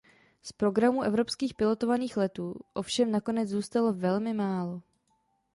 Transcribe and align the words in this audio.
Z 0.41 0.51
programů 0.51 1.01
evropských 1.03 1.53
pilotovaných 1.53 2.17
letů 2.17 2.55
ovšem 2.73 3.11
nakonec 3.11 3.49
zůstalo 3.49 3.93
velmi 3.93 4.33
málo. 4.33 4.81